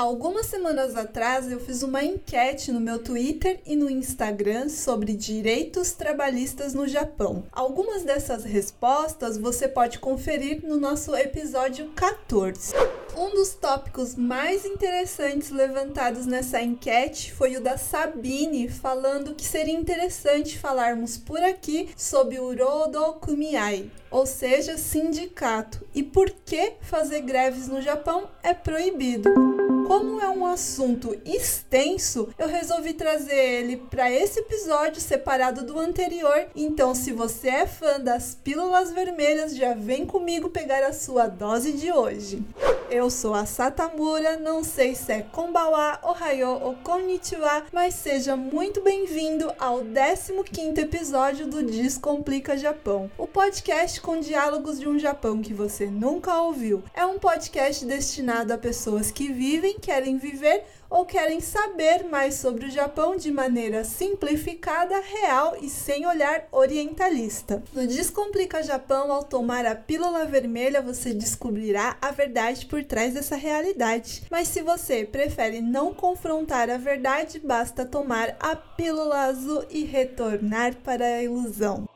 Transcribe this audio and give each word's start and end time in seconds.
Algumas 0.00 0.46
semanas 0.46 0.96
atrás 0.96 1.52
eu 1.52 1.60
fiz 1.60 1.82
uma 1.82 2.02
enquete 2.02 2.72
no 2.72 2.80
meu 2.80 2.98
Twitter 3.00 3.60
e 3.66 3.76
no 3.76 3.90
Instagram 3.90 4.70
sobre 4.70 5.12
direitos 5.12 5.92
trabalhistas 5.92 6.72
no 6.72 6.88
Japão. 6.88 7.44
Algumas 7.52 8.02
dessas 8.02 8.42
respostas 8.44 9.36
você 9.36 9.68
pode 9.68 9.98
conferir 9.98 10.64
no 10.64 10.78
nosso 10.78 11.14
episódio 11.14 11.90
14. 11.90 12.72
Um 13.14 13.34
dos 13.34 13.50
tópicos 13.50 14.14
mais 14.14 14.64
interessantes 14.64 15.50
levantados 15.50 16.24
nessa 16.24 16.62
enquete 16.62 17.30
foi 17.34 17.58
o 17.58 17.60
da 17.60 17.76
Sabine, 17.76 18.70
falando 18.70 19.34
que 19.34 19.44
seria 19.44 19.74
interessante 19.74 20.58
falarmos 20.58 21.18
por 21.18 21.42
aqui 21.42 21.90
sobre 21.94 22.40
o 22.40 22.56
Rodo 22.56 23.18
Kumiai, 23.20 23.90
ou 24.10 24.24
seja, 24.24 24.78
sindicato, 24.78 25.86
e 25.94 26.02
por 26.02 26.30
que 26.30 26.76
fazer 26.80 27.20
greves 27.20 27.68
no 27.68 27.82
Japão 27.82 28.30
é 28.42 28.54
proibido. 28.54 29.59
Como 29.90 30.20
é 30.20 30.28
um 30.28 30.46
assunto 30.46 31.20
extenso, 31.24 32.28
eu 32.38 32.46
resolvi 32.46 32.92
trazer 32.92 33.34
ele 33.34 33.76
para 33.76 34.08
esse 34.08 34.38
episódio 34.38 35.00
separado 35.00 35.66
do 35.66 35.80
anterior. 35.80 36.46
Então, 36.54 36.94
se 36.94 37.12
você 37.12 37.48
é 37.48 37.66
fã 37.66 37.98
das 37.98 38.32
pílulas 38.32 38.92
vermelhas, 38.92 39.56
já 39.56 39.74
vem 39.74 40.06
comigo 40.06 40.48
pegar 40.48 40.84
a 40.84 40.92
sua 40.92 41.26
dose 41.26 41.72
de 41.72 41.90
hoje. 41.90 42.40
Eu 42.88 43.08
sou 43.08 43.34
a 43.34 43.46
Satamura, 43.46 44.36
não 44.36 44.64
sei 44.64 44.96
se 44.96 45.12
é 45.12 45.22
Konbawa, 45.22 46.00
Ohayo 46.02 46.58
ou 46.60 46.74
Konnichiwa, 46.82 47.64
mas 47.72 47.94
seja 47.94 48.36
muito 48.36 48.80
bem-vindo 48.82 49.52
ao 49.60 49.84
15º 49.84 50.76
episódio 50.78 51.46
do 51.46 51.62
Descomplica 51.62 52.56
Japão, 52.56 53.08
o 53.16 53.28
podcast 53.28 54.00
com 54.00 54.18
diálogos 54.18 54.80
de 54.80 54.88
um 54.88 54.98
Japão 54.98 55.40
que 55.40 55.54
você 55.54 55.86
nunca 55.86 56.42
ouviu. 56.42 56.82
É 56.92 57.06
um 57.06 57.16
podcast 57.16 57.84
destinado 57.84 58.52
a 58.52 58.58
pessoas 58.58 59.12
que 59.12 59.32
vivem, 59.32 59.78
querem 59.80 60.18
viver 60.18 60.64
ou 60.88 61.04
querem 61.04 61.40
saber 61.40 62.04
mais 62.04 62.34
sobre 62.34 62.66
o 62.66 62.70
Japão 62.70 63.16
de 63.16 63.30
maneira 63.30 63.84
simplificada, 63.84 65.00
real 65.00 65.56
e 65.60 65.68
sem 65.68 66.06
olhar 66.06 66.46
orientalista. 66.52 67.62
No 67.72 67.86
Descomplica 67.86 68.62
Japão, 68.62 69.12
ao 69.12 69.24
tomar 69.24 69.64
a 69.64 69.74
pílula 69.74 70.24
vermelha, 70.26 70.82
você 70.82 71.14
descobrirá 71.14 71.96
a 72.02 72.10
verdade 72.10 72.66
por 72.66 72.84
trás 72.84 73.14
dessa 73.14 73.36
realidade. 73.36 74.24
Mas 74.30 74.48
se 74.48 74.62
você 74.62 75.04
prefere 75.04 75.60
não 75.60 75.94
confrontar 75.94 76.68
a 76.68 76.76
verdade, 76.76 77.38
basta 77.38 77.84
tomar 77.84 78.36
a 78.38 78.54
pílula 78.54 79.22
azul 79.22 79.64
e 79.70 79.84
retornar 79.84 80.76
para 80.76 81.04
a 81.04 81.22
ilusão. 81.22 81.88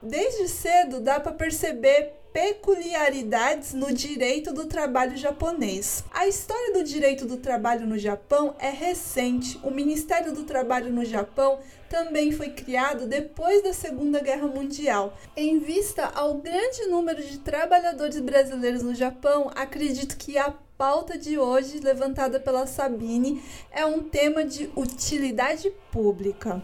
Desde 0.00 0.48
cedo 0.48 1.00
dá 1.00 1.18
para 1.18 1.32
perceber 1.32 2.23
peculiaridades 2.34 3.74
no 3.74 3.92
direito 3.92 4.52
do 4.52 4.66
trabalho 4.66 5.16
japonês. 5.16 6.04
A 6.10 6.26
história 6.26 6.72
do 6.72 6.82
direito 6.82 7.26
do 7.26 7.36
trabalho 7.36 7.86
no 7.86 7.96
Japão 7.96 8.56
é 8.58 8.70
recente. 8.70 9.56
O 9.62 9.70
Ministério 9.70 10.32
do 10.32 10.42
Trabalho 10.42 10.92
no 10.92 11.04
Japão 11.04 11.60
também 11.88 12.32
foi 12.32 12.50
criado 12.50 13.06
depois 13.06 13.62
da 13.62 13.72
Segunda 13.72 14.18
Guerra 14.18 14.48
Mundial. 14.48 15.16
Em 15.36 15.60
vista 15.60 16.06
ao 16.06 16.34
grande 16.34 16.86
número 16.86 17.22
de 17.22 17.38
trabalhadores 17.38 18.18
brasileiros 18.18 18.82
no 18.82 18.96
Japão, 18.96 19.48
acredito 19.54 20.16
que 20.16 20.36
a 20.36 20.52
pauta 20.76 21.16
de 21.16 21.38
hoje, 21.38 21.78
levantada 21.78 22.40
pela 22.40 22.66
Sabine, 22.66 23.40
é 23.70 23.86
um 23.86 24.02
tema 24.02 24.44
de 24.44 24.68
utilidade 24.74 25.70
pública. 25.92 26.60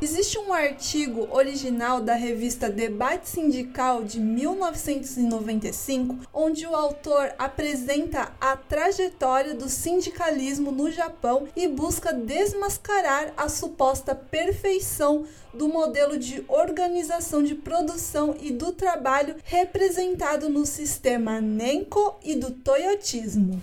Existe 0.00 0.38
um 0.38 0.52
artigo 0.52 1.26
original 1.30 2.02
da 2.02 2.14
revista 2.14 2.68
Debate 2.68 3.30
Sindical 3.30 4.04
de 4.04 4.20
1995, 4.20 6.18
onde 6.34 6.66
o 6.66 6.76
autor 6.76 7.32
apresenta 7.38 8.30
a 8.38 8.54
trajetória 8.58 9.54
do 9.54 9.70
sindicalismo 9.70 10.70
no 10.70 10.90
Japão 10.90 11.48
e 11.56 11.66
busca 11.66 12.12
desmascarar 12.12 13.32
a 13.38 13.48
suposta 13.48 14.14
perfeição 14.14 15.24
do 15.54 15.66
modelo 15.66 16.18
de 16.18 16.44
organização 16.46 17.42
de 17.42 17.54
produção 17.54 18.36
e 18.38 18.52
do 18.52 18.72
trabalho 18.72 19.36
representado 19.44 20.50
no 20.50 20.66
sistema 20.66 21.40
Nenko 21.40 22.16
e 22.22 22.36
do 22.36 22.50
Toyotismo. 22.50 23.62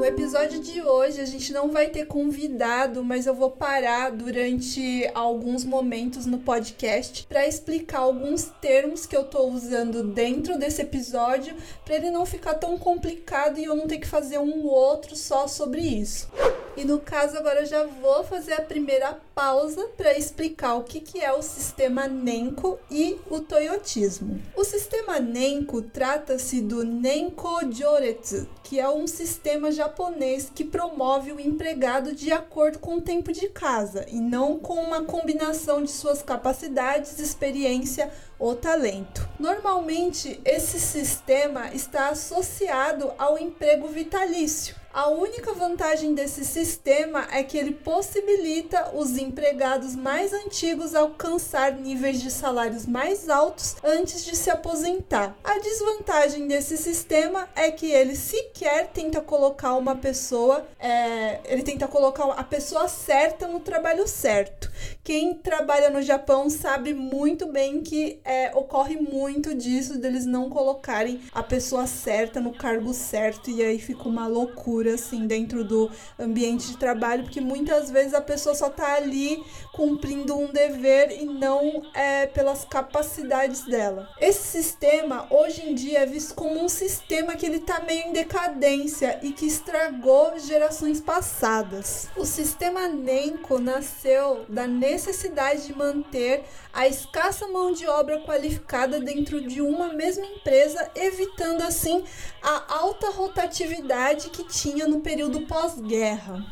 No 0.00 0.06
episódio 0.06 0.60
de 0.60 0.80
hoje 0.80 1.20
a 1.20 1.26
gente 1.26 1.52
não 1.52 1.70
vai 1.70 1.88
ter 1.88 2.06
convidado, 2.06 3.04
mas 3.04 3.26
eu 3.26 3.34
vou 3.34 3.50
parar 3.50 4.10
durante 4.10 5.06
alguns 5.14 5.62
momentos 5.62 6.24
no 6.24 6.38
podcast 6.38 7.26
para 7.26 7.46
explicar 7.46 7.98
alguns 7.98 8.44
termos 8.62 9.04
que 9.04 9.14
eu 9.14 9.24
tô 9.24 9.48
usando 9.48 10.02
dentro 10.02 10.58
desse 10.58 10.80
episódio, 10.80 11.54
para 11.84 11.96
ele 11.96 12.10
não 12.10 12.24
ficar 12.24 12.54
tão 12.54 12.78
complicado 12.78 13.58
e 13.58 13.64
eu 13.64 13.76
não 13.76 13.86
ter 13.86 13.98
que 13.98 14.06
fazer 14.06 14.38
um 14.38 14.64
outro 14.64 15.14
só 15.14 15.46
sobre 15.46 15.82
isso. 15.82 16.30
E 16.78 16.82
no 16.82 16.98
caso 16.98 17.36
agora 17.36 17.60
eu 17.60 17.66
já 17.66 17.84
vou 17.84 18.24
fazer 18.24 18.54
a 18.54 18.62
primeira 18.62 19.20
pausa 19.40 19.88
para 19.96 20.18
explicar 20.18 20.74
o 20.74 20.84
que, 20.84 21.00
que 21.00 21.18
é 21.18 21.32
o 21.32 21.40
sistema 21.40 22.06
Nenko 22.06 22.78
e 22.90 23.18
o 23.30 23.40
Toyotismo. 23.40 24.38
O 24.54 24.62
sistema 24.64 25.18
Nenko 25.18 25.80
trata-se 25.80 26.60
do 26.60 26.84
Nenko 26.84 27.60
Joretsu, 27.72 28.46
que 28.62 28.78
é 28.78 28.86
um 28.86 29.06
sistema 29.06 29.72
japonês 29.72 30.52
que 30.54 30.62
promove 30.62 31.32
o 31.32 31.40
empregado 31.40 32.14
de 32.14 32.30
acordo 32.30 32.80
com 32.80 32.96
o 32.96 33.00
tempo 33.00 33.32
de 33.32 33.48
casa 33.48 34.04
e 34.10 34.20
não 34.20 34.58
com 34.58 34.74
uma 34.74 35.04
combinação 35.04 35.82
de 35.82 35.90
suas 35.90 36.20
capacidades, 36.20 37.18
experiência 37.18 38.12
ou 38.38 38.54
talento. 38.54 39.26
Normalmente, 39.38 40.38
esse 40.44 40.78
sistema 40.78 41.72
está 41.72 42.10
associado 42.10 43.10
ao 43.16 43.38
emprego 43.38 43.88
vitalício 43.88 44.79
a 44.92 45.08
única 45.08 45.52
vantagem 45.52 46.14
desse 46.14 46.44
sistema 46.44 47.28
é 47.30 47.44
que 47.44 47.56
ele 47.56 47.72
possibilita 47.72 48.90
os 48.94 49.16
empregados 49.16 49.94
mais 49.94 50.32
antigos 50.32 50.94
alcançar 50.94 51.72
níveis 51.72 52.20
de 52.20 52.30
salários 52.30 52.86
mais 52.86 53.28
altos 53.28 53.76
antes 53.84 54.24
de 54.24 54.34
se 54.34 54.50
aposentar. 54.50 55.36
A 55.44 55.58
desvantagem 55.58 56.48
desse 56.48 56.76
sistema 56.76 57.48
é 57.54 57.70
que 57.70 57.90
ele 57.90 58.16
sequer 58.16 58.88
tenta 58.88 59.20
colocar 59.20 59.74
uma 59.74 59.94
pessoa, 59.94 60.66
é, 60.78 61.40
ele 61.44 61.62
tenta 61.62 61.86
colocar 61.86 62.24
a 62.24 62.42
pessoa 62.42 62.88
certa 62.88 63.46
no 63.46 63.60
trabalho 63.60 64.08
certo. 64.08 64.70
Quem 65.10 65.34
trabalha 65.34 65.90
no 65.90 66.00
Japão 66.00 66.48
sabe 66.48 66.94
muito 66.94 67.50
bem 67.50 67.82
que 67.82 68.20
é, 68.24 68.52
ocorre 68.54 68.94
muito 68.94 69.52
disso 69.56 69.98
deles 69.98 70.24
não 70.24 70.48
colocarem 70.48 71.20
a 71.32 71.42
pessoa 71.42 71.84
certa 71.88 72.40
no 72.40 72.52
cargo 72.52 72.94
certo 72.94 73.50
e 73.50 73.60
aí 73.60 73.80
fica 73.80 74.08
uma 74.08 74.28
loucura 74.28 74.94
assim 74.94 75.26
dentro 75.26 75.64
do 75.64 75.90
ambiente 76.16 76.68
de 76.68 76.76
trabalho, 76.76 77.24
porque 77.24 77.40
muitas 77.40 77.90
vezes 77.90 78.14
a 78.14 78.20
pessoa 78.20 78.54
só 78.54 78.68
está 78.68 78.94
ali 78.94 79.42
cumprindo 79.72 80.36
um 80.36 80.52
dever 80.52 81.10
e 81.10 81.24
não 81.24 81.82
é 81.94 82.26
pelas 82.26 82.64
capacidades 82.64 83.64
dela. 83.64 84.08
Esse 84.20 84.42
sistema 84.42 85.26
hoje 85.30 85.68
em 85.68 85.74
dia 85.74 86.00
é 86.00 86.06
visto 86.06 86.34
como 86.34 86.62
um 86.62 86.68
sistema 86.68 87.36
que 87.36 87.46
ele 87.46 87.56
está 87.56 87.80
meio 87.80 88.08
em 88.08 88.12
decadência 88.12 89.18
e 89.22 89.32
que 89.32 89.46
estragou 89.46 90.38
gerações 90.38 91.00
passadas. 91.00 92.08
O 92.16 92.24
sistema 92.24 92.88
Nenko 92.88 93.58
nasceu 93.58 94.44
da 94.48 94.66
necessidade 94.66 95.66
de 95.66 95.76
manter 95.76 96.44
a 96.72 96.86
escassa 96.86 97.46
mão 97.48 97.72
de 97.72 97.86
obra 97.86 98.20
qualificada 98.20 99.00
dentro 99.00 99.40
de 99.40 99.60
uma 99.60 99.92
mesma 99.92 100.24
empresa, 100.24 100.90
evitando 100.94 101.62
assim 101.62 102.04
a 102.42 102.74
alta 102.74 103.10
rotatividade 103.10 104.30
que 104.30 104.44
tinha 104.44 104.86
no 104.86 105.00
período 105.00 105.40
pós-guerra. 105.46 106.44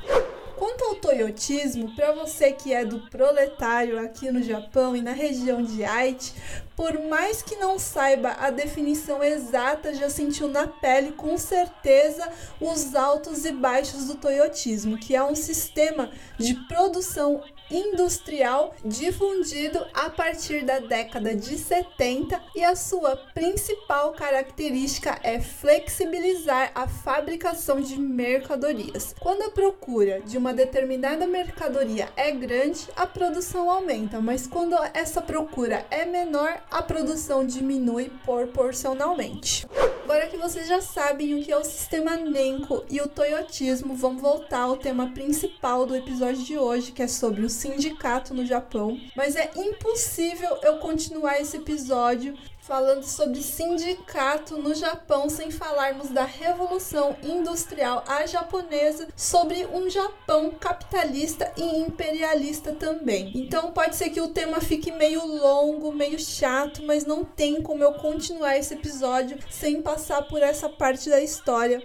Quanto 0.58 0.82
ao 0.86 0.96
toyotismo, 0.96 1.94
para 1.94 2.10
você 2.10 2.50
que 2.50 2.74
é 2.74 2.84
do 2.84 2.98
proletário 3.08 3.96
aqui 4.00 4.28
no 4.32 4.42
Japão 4.42 4.96
e 4.96 5.00
na 5.00 5.12
região 5.12 5.62
de 5.62 5.84
Aichi, 5.84 6.32
por 6.74 6.98
mais 7.08 7.42
que 7.42 7.54
não 7.54 7.78
saiba 7.78 8.30
a 8.30 8.50
definição 8.50 9.22
exata, 9.22 9.94
já 9.94 10.10
sentiu 10.10 10.48
na 10.48 10.66
pele 10.66 11.12
com 11.12 11.38
certeza 11.38 12.28
os 12.60 12.96
altos 12.96 13.44
e 13.44 13.52
baixos 13.52 14.06
do 14.06 14.16
toyotismo, 14.16 14.98
que 14.98 15.14
é 15.14 15.22
um 15.22 15.36
sistema 15.36 16.10
de 16.36 16.54
produção 16.66 17.40
industrial 17.70 18.74
difundido 18.84 19.84
a 19.94 20.10
partir 20.10 20.64
da 20.64 20.78
década 20.78 21.34
de 21.34 21.56
70 21.56 22.40
e 22.54 22.64
a 22.64 22.74
sua 22.74 23.16
principal 23.34 24.12
característica 24.12 25.18
é 25.22 25.40
flexibilizar 25.40 26.70
a 26.74 26.88
fabricação 26.88 27.80
de 27.80 27.98
mercadorias. 27.98 29.14
Quando 29.20 29.42
a 29.42 29.50
procura 29.50 30.20
de 30.20 30.36
uma 30.38 30.52
determinada 30.52 31.26
mercadoria 31.26 32.08
é 32.16 32.30
grande, 32.30 32.88
a 32.96 33.06
produção 33.06 33.70
aumenta, 33.70 34.20
mas 34.20 34.46
quando 34.46 34.76
essa 34.94 35.20
procura 35.20 35.84
é 35.90 36.04
menor, 36.04 36.62
a 36.70 36.82
produção 36.82 37.46
diminui 37.46 38.10
proporcionalmente. 38.24 39.66
Agora 40.08 40.26
que 40.26 40.38
vocês 40.38 40.66
já 40.66 40.80
sabem 40.80 41.34
o 41.34 41.42
que 41.42 41.52
é 41.52 41.56
o 41.58 41.62
sistema 41.62 42.16
Nenko 42.16 42.82
e 42.88 42.98
o 42.98 43.06
Toyotismo, 43.06 43.94
vamos 43.94 44.22
voltar 44.22 44.60
ao 44.60 44.78
tema 44.78 45.10
principal 45.10 45.84
do 45.84 45.94
episódio 45.94 46.42
de 46.44 46.56
hoje, 46.56 46.92
que 46.92 47.02
é 47.02 47.06
sobre 47.06 47.42
o 47.42 47.50
sindicato 47.50 48.32
no 48.32 48.46
Japão. 48.46 48.98
Mas 49.14 49.36
é 49.36 49.50
impossível 49.54 50.56
eu 50.62 50.78
continuar 50.78 51.38
esse 51.38 51.58
episódio 51.58 52.34
falando 52.68 53.02
sobre 53.02 53.42
sindicato 53.42 54.58
no 54.58 54.74
Japão, 54.74 55.30
sem 55.30 55.50
falarmos 55.50 56.10
da 56.10 56.24
revolução 56.24 57.16
industrial 57.22 58.04
a 58.06 58.26
japonesa, 58.26 59.08
sobre 59.16 59.66
um 59.72 59.88
Japão 59.88 60.50
capitalista 60.50 61.50
e 61.56 61.62
imperialista 61.62 62.74
também. 62.74 63.32
Então 63.34 63.72
pode 63.72 63.96
ser 63.96 64.10
que 64.10 64.20
o 64.20 64.28
tema 64.28 64.60
fique 64.60 64.92
meio 64.92 65.24
longo, 65.24 65.90
meio 65.90 66.18
chato, 66.18 66.82
mas 66.84 67.06
não 67.06 67.24
tem 67.24 67.62
como 67.62 67.82
eu 67.82 67.94
continuar 67.94 68.58
esse 68.58 68.74
episódio 68.74 69.38
sem 69.48 69.80
passar 69.80 70.28
por 70.28 70.42
essa 70.42 70.68
parte 70.68 71.08
da 71.08 71.22
história. 71.22 71.82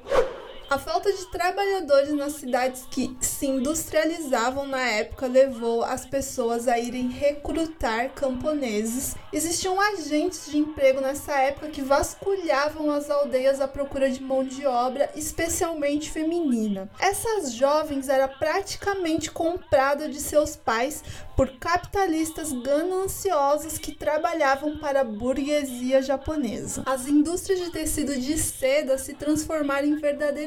A 0.69 0.79
falta 0.79 1.11
de 1.11 1.27
trabalhadores 1.27 2.13
nas 2.13 2.33
cidades 2.33 2.85
que 2.89 3.15
se 3.21 3.45
industrializavam 3.45 4.65
na 4.65 4.81
época 4.81 5.27
levou 5.27 5.83
as 5.83 6.05
pessoas 6.05 6.67
a 6.67 6.79
irem 6.79 7.09
recrutar 7.09 8.09
camponeses. 8.09 9.15
Existiam 9.31 9.79
agentes 9.79 10.47
de 10.49 10.57
emprego 10.57 11.01
nessa 11.01 11.33
época 11.33 11.67
que 11.67 11.81
vasculhavam 11.81 12.89
as 12.91 13.09
aldeias 13.09 13.61
à 13.61 13.67
procura 13.67 14.09
de 14.09 14.23
mão 14.23 14.43
de 14.43 14.65
obra, 14.65 15.09
especialmente 15.15 16.09
feminina. 16.09 16.89
Essas 16.99 17.53
jovens 17.53 18.09
eram 18.09 18.29
praticamente 18.39 19.29
compradas 19.29 20.11
de 20.11 20.19
seus 20.19 20.55
pais 20.55 21.03
por 21.35 21.49
capitalistas 21.57 22.51
gananciosos 22.51 23.77
que 23.77 23.91
trabalhavam 23.91 24.77
para 24.77 25.01
a 25.01 25.03
burguesia 25.03 26.01
japonesa. 26.01 26.83
As 26.85 27.07
indústrias 27.07 27.59
de 27.59 27.71
tecido 27.71 28.15
de 28.15 28.37
seda 28.37 28.97
se 28.97 29.13
transformaram 29.13 29.87
em 29.87 29.99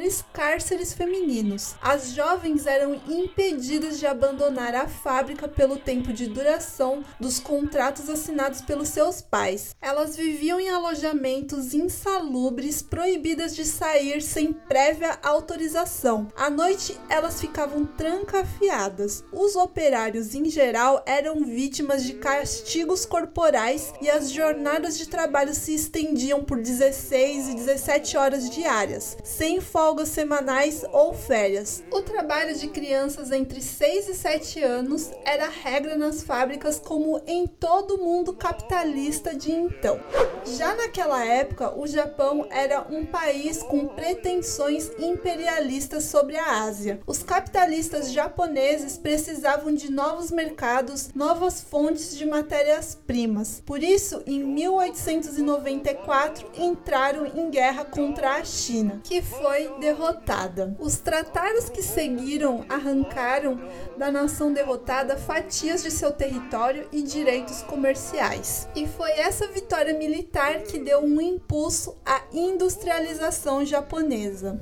verdadeiros 0.06 0.24
cárceres 0.32 0.92
femininos. 0.92 1.74
As 1.82 2.12
jovens 2.12 2.66
eram 2.66 3.00
impedidas 3.08 3.98
de 3.98 4.06
abandonar 4.06 4.74
a 4.74 4.86
fábrica 4.86 5.48
pelo 5.48 5.76
tempo 5.76 6.12
de 6.12 6.26
duração 6.26 7.04
dos 7.18 7.40
contratos 7.40 8.08
assinados 8.08 8.60
pelos 8.60 8.88
seus 8.88 9.20
pais. 9.20 9.74
Elas 9.80 10.16
viviam 10.16 10.60
em 10.60 10.68
alojamentos 10.68 11.74
insalubres, 11.74 12.82
proibidas 12.82 13.54
de 13.54 13.64
sair 13.64 14.22
sem 14.22 14.52
prévia 14.52 15.18
autorização. 15.22 16.28
À 16.36 16.48
noite, 16.48 16.96
elas 17.08 17.40
ficavam 17.40 17.84
trancafiadas. 17.84 19.24
Os 19.32 19.56
operários, 19.56 20.34
em 20.34 20.44
geral, 20.48 21.02
eram 21.06 21.44
vítimas 21.44 22.04
de 22.04 22.14
castigos 22.14 23.04
corporais 23.04 23.92
e 24.00 24.08
as 24.08 24.30
jornadas 24.30 24.96
de 24.98 25.08
trabalho 25.08 25.54
se 25.54 25.74
estendiam 25.74 26.44
por 26.44 26.60
16 26.60 27.48
e 27.48 27.54
17 27.54 28.16
horas 28.16 28.50
diárias, 28.50 29.16
sem 29.24 29.60
folgas 29.96 30.10
semanais 30.10 30.84
ou 30.92 31.14
férias. 31.14 31.82
O 31.90 32.02
trabalho 32.02 32.54
de 32.54 32.68
crianças 32.68 33.32
entre 33.32 33.62
6 33.62 34.08
e 34.08 34.14
7 34.14 34.62
anos 34.62 35.10
era 35.24 35.48
regra 35.48 35.96
nas 35.96 36.22
fábricas 36.22 36.78
como 36.78 37.22
em 37.26 37.46
todo 37.46 37.94
o 37.94 38.04
mundo 38.04 38.34
capitalista 38.34 39.34
de 39.34 39.52
então. 39.52 39.98
Já 40.44 40.74
naquela 40.74 41.24
época, 41.24 41.72
o 41.76 41.86
Japão 41.86 42.46
era 42.50 42.86
um 42.90 43.06
país 43.06 43.62
com 43.62 43.86
pretensões 43.88 44.90
imperialistas 44.98 46.04
sobre 46.04 46.36
a 46.36 46.62
Ásia. 46.62 47.00
Os 47.06 47.22
capitalistas 47.22 48.12
japoneses 48.12 48.98
precisavam 48.98 49.74
de 49.74 49.90
novos 49.90 50.30
mercados 50.30 51.08
novas 51.14 51.62
fontes 51.62 52.14
de 52.16 52.26
matérias-primas. 52.26 53.62
Por 53.64 53.82
isso, 53.82 54.22
em 54.26 54.44
1894, 54.44 56.50
entraram 56.58 57.24
em 57.26 57.50
guerra 57.50 57.84
contra 57.84 58.34
a 58.34 58.44
China, 58.44 59.00
que 59.02 59.22
foi 59.22 59.68
derrotada. 59.86 60.76
Os 60.80 60.96
tratados 60.96 61.70
que 61.70 61.80
seguiram 61.80 62.64
arrancaram 62.68 63.60
da 63.96 64.10
nação 64.10 64.52
derrotada 64.52 65.16
fatias 65.16 65.80
de 65.80 65.92
seu 65.92 66.10
território 66.10 66.88
e 66.90 67.02
direitos 67.02 67.62
comerciais. 67.62 68.68
E 68.74 68.86
foi 68.88 69.10
essa 69.12 69.46
vitória 69.46 69.96
militar 69.96 70.62
que 70.62 70.80
deu 70.80 71.04
um 71.04 71.20
impulso 71.20 71.96
à 72.04 72.20
industrialização 72.32 73.64
japonesa. 73.64 74.58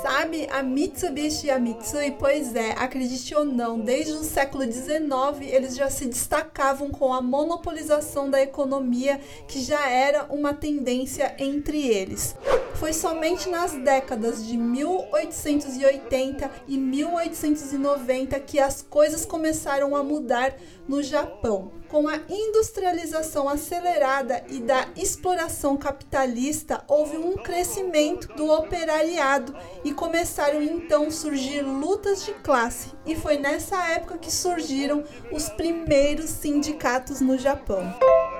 Sabe 0.00 0.48
a 0.52 0.62
Mitsubishi 0.62 1.48
e 1.48 1.50
a 1.50 1.58
Mitsui? 1.58 2.12
Pois 2.12 2.54
é, 2.54 2.70
acredite 2.72 3.34
ou 3.34 3.44
não, 3.44 3.80
desde 3.80 4.12
o 4.12 4.22
século 4.22 4.62
XIX 4.62 5.08
eles 5.40 5.74
já 5.74 5.90
se 5.90 6.06
destacavam 6.06 6.90
com 6.90 7.12
a 7.12 7.20
monopolização 7.20 8.30
da 8.30 8.40
economia, 8.40 9.20
que 9.48 9.60
já 9.60 9.90
era 9.90 10.26
uma 10.30 10.54
tendência 10.54 11.34
entre 11.36 11.84
eles. 11.88 12.36
Foi 12.74 12.92
somente 12.92 13.48
nas 13.48 13.72
décadas 13.72 14.46
de 14.46 14.56
1880 14.68 16.50
e 16.68 16.76
1890 16.76 18.38
que 18.40 18.58
as 18.58 18.82
coisas 18.82 19.24
começaram 19.24 19.96
a 19.96 20.02
mudar 20.02 20.54
no 20.86 21.02
Japão. 21.02 21.72
Com 21.88 22.06
a 22.06 22.20
industrialização 22.28 23.48
acelerada 23.48 24.44
e 24.48 24.60
da 24.60 24.88
exploração 24.94 25.76
capitalista, 25.76 26.84
houve 26.86 27.16
um 27.16 27.34
crescimento 27.36 28.28
do 28.34 28.46
operariado 28.50 29.56
e 29.82 29.92
começaram 29.92 30.62
então 30.62 31.10
surgir 31.10 31.62
lutas 31.62 32.24
de 32.24 32.32
classe. 32.34 32.92
E 33.06 33.16
foi 33.16 33.38
nessa 33.38 33.82
época 33.88 34.18
que 34.18 34.30
surgiram 34.30 35.02
os 35.32 35.48
primeiros 35.48 36.28
sindicatos 36.28 37.20
no 37.20 37.38
Japão. 37.38 37.94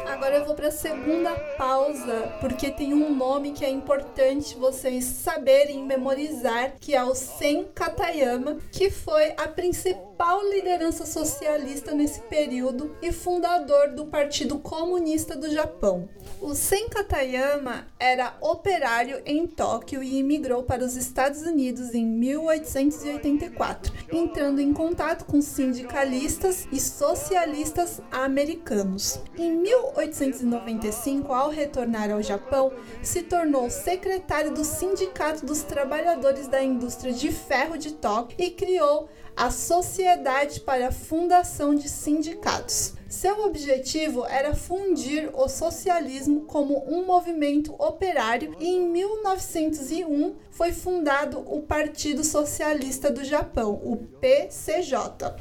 Agora 0.09 0.37
eu 0.37 0.45
vou 0.47 0.55
para 0.55 0.69
a 0.69 0.73
segunda 0.73 1.35
pausa, 1.59 2.33
porque 2.41 2.71
tem 2.71 2.95
um 2.95 3.15
nome 3.15 3.53
que 3.53 3.63
é 3.63 3.69
importante 3.69 4.57
vocês 4.57 5.05
saberem 5.05 5.85
memorizar, 5.85 6.73
que 6.81 6.95
é 6.95 7.05
o 7.05 7.15
Sen 7.15 7.67
Katayama, 7.75 8.57
que 8.73 8.91
foi 8.91 9.35
a 9.37 9.47
principal 9.47 10.43
liderança 10.49 11.05
socialista 11.05 11.93
nesse 11.93 12.21
período 12.23 12.97
e 13.03 13.13
fundador 13.13 13.91
do 13.91 14.07
Partido 14.07 14.59
Comunista 14.59 15.37
do 15.37 15.51
Japão. 15.51 16.09
O 16.41 16.55
Sen 16.55 16.89
Katayama 16.89 17.89
era 17.99 18.37
operário 18.41 19.21
em 19.27 19.45
Tóquio 19.45 20.03
e 20.03 20.19
imigrou 20.19 20.63
para 20.63 20.85
os 20.85 20.95
Estados 20.95 21.43
Unidos 21.43 21.93
em 21.95 22.07
1884, 22.07 23.93
entrando 24.13 24.61
em 24.61 24.73
contato 24.73 25.25
com 25.25 25.43
sindicalistas 25.43 26.69
e 26.71 26.79
socialistas 26.79 28.01
americanos. 28.13 29.21
Em 29.37 29.51
1895, 29.51 31.33
ao 31.33 31.51
retornar 31.51 32.13
ao 32.13 32.23
Japão, 32.23 32.73
se 33.03 33.23
tornou 33.23 33.69
secretário 33.69 34.55
do 34.55 34.65
Sindicato 34.65 35.45
dos 35.45 35.63
Trabalhadores 35.63 36.47
da 36.47 36.63
Indústria 36.63 37.13
de 37.13 37.33
Ferro 37.33 37.77
de 37.77 37.95
Tóquio 37.95 38.37
e 38.39 38.51
criou 38.51 39.09
a 39.39 39.53
Sociedade 39.53 40.59
para 40.59 40.89
a 40.89 40.93
Fundação 40.93 41.73
de 41.73 41.89
Sindicatos. 41.89 42.95
Seu 43.09 43.45
objetivo 43.45 44.27
era 44.27 44.53
fundir 44.53 45.31
o 45.33 45.49
socialismo 45.49 46.41
como 46.41 46.85
um 46.93 47.07
movimento 47.07 47.73
operário 47.79 48.57
e 48.59 48.69
em 48.69 48.89
1901 48.89 50.35
foi 50.51 50.73
fundado 50.73 51.39
o 51.47 51.63
Partido 51.63 52.25
Socialista 52.25 53.13
do 53.13 53.25
Japão, 53.25 53.81
o 53.85 53.97
PCJ. 53.97 55.37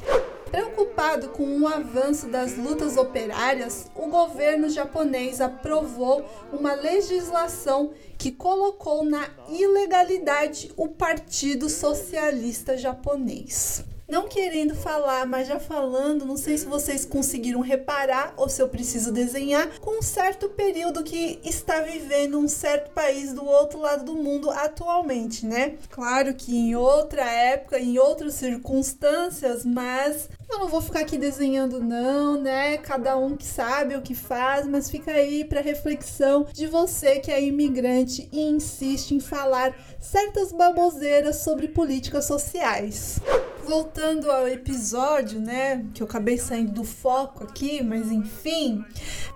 Preocupado 0.50 1.28
com 1.28 1.60
o 1.60 1.68
avanço 1.68 2.28
das 2.28 2.56
lutas 2.56 2.96
operárias, 2.96 3.90
o 3.94 4.06
governo 4.06 4.70
japonês 4.70 5.40
aprovou 5.40 6.24
uma 6.52 6.74
legislação 6.74 7.92
que 8.16 8.32
colocou 8.32 9.04
na 9.04 9.28
ilegalidade 9.48 10.72
o 10.76 10.88
Partido 10.88 11.68
Socialista 11.68 12.76
Japonês 12.78 13.84
não 14.08 14.26
querendo 14.26 14.74
falar, 14.74 15.26
mas 15.26 15.46
já 15.46 15.60
falando, 15.60 16.24
não 16.24 16.36
sei 16.36 16.56
se 16.56 16.64
vocês 16.64 17.04
conseguiram 17.04 17.60
reparar 17.60 18.32
ou 18.38 18.48
se 18.48 18.62
eu 18.62 18.68
preciso 18.68 19.12
desenhar, 19.12 19.78
com 19.80 19.98
um 19.98 20.02
certo 20.02 20.48
período 20.48 21.04
que 21.04 21.38
está 21.44 21.82
vivendo 21.82 22.38
um 22.38 22.48
certo 22.48 22.90
país 22.92 23.34
do 23.34 23.44
outro 23.44 23.78
lado 23.78 24.04
do 24.04 24.14
mundo 24.14 24.50
atualmente, 24.50 25.44
né? 25.44 25.76
Claro 25.90 26.32
que 26.34 26.56
em 26.56 26.74
outra 26.74 27.22
época, 27.22 27.78
em 27.78 27.98
outras 27.98 28.34
circunstâncias, 28.34 29.64
mas 29.64 30.30
eu 30.50 30.58
não 30.58 30.68
vou 30.68 30.80
ficar 30.80 31.00
aqui 31.00 31.18
desenhando 31.18 31.78
não, 31.78 32.40
né? 32.40 32.78
Cada 32.78 33.16
um 33.18 33.36
que 33.36 33.44
sabe 33.44 33.94
o 33.94 34.02
que 34.02 34.14
faz, 34.14 34.66
mas 34.66 34.90
fica 34.90 35.10
aí 35.10 35.44
para 35.44 35.60
reflexão 35.60 36.46
de 36.50 36.66
você 36.66 37.20
que 37.20 37.30
é 37.30 37.42
imigrante 37.42 38.26
e 38.32 38.40
insiste 38.40 39.14
em 39.14 39.20
falar 39.20 39.76
certas 40.00 40.50
baboseiras 40.50 41.36
sobre 41.36 41.68
políticas 41.68 42.24
sociais 42.24 43.20
voltando 43.68 44.30
ao 44.30 44.48
episódio, 44.48 45.38
né, 45.38 45.84
que 45.92 46.02
eu 46.02 46.06
acabei 46.06 46.38
saindo 46.38 46.72
do 46.72 46.84
foco 46.84 47.44
aqui, 47.44 47.82
mas 47.82 48.10
enfim, 48.10 48.82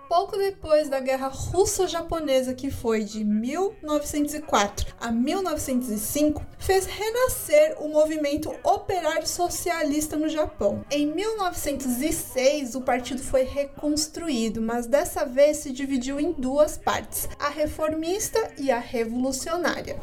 pouco 0.08 0.38
depois 0.38 0.88
da 0.88 1.00
Guerra 1.00 1.28
Russo-Japonesa, 1.28 2.54
que 2.54 2.70
foi 2.70 3.04
de 3.04 3.22
1904 3.24 4.94
a 4.98 5.12
1905, 5.12 6.42
fez 6.58 6.86
renascer 6.86 7.76
o 7.78 7.88
movimento 7.88 8.54
operário 8.64 9.26
socialista 9.26 10.16
no 10.16 10.30
Japão. 10.30 10.82
Em 10.90 11.06
1906, 11.06 12.74
o 12.74 12.80
partido 12.80 13.22
foi 13.22 13.42
reconstruído, 13.42 14.62
mas 14.62 14.86
dessa 14.86 15.26
vez 15.26 15.58
se 15.58 15.70
dividiu 15.72 16.18
em 16.18 16.32
duas 16.32 16.78
partes: 16.78 17.28
a 17.38 17.50
reformista 17.50 18.52
e 18.58 18.70
a 18.70 18.78
revolucionária. 18.78 19.98